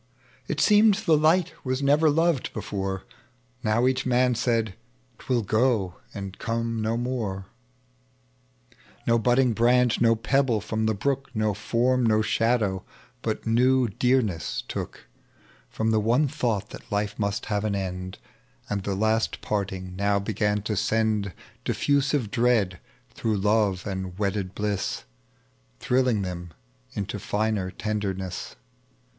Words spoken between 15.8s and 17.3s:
the one thought that life